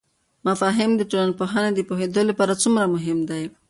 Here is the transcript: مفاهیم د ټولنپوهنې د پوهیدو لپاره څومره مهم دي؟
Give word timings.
مفاهیم 0.47 0.91
د 0.97 1.01
ټولنپوهنې 1.11 1.71
د 1.73 1.79
پوهیدو 1.89 2.21
لپاره 2.29 2.59
څومره 2.63 2.85
مهم 2.95 3.19
دي؟ 3.29 3.43